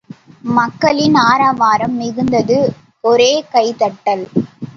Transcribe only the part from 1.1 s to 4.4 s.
ஆரவாரம் மிகுந்தது ஒரே கைதட்டல்.